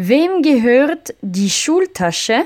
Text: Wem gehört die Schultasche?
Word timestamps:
Wem 0.00 0.42
gehört 0.42 1.16
die 1.22 1.50
Schultasche? 1.50 2.44